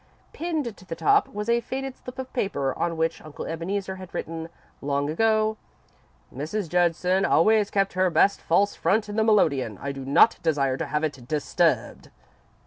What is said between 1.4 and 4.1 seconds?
a faded slip of paper on which Uncle Ebeneezer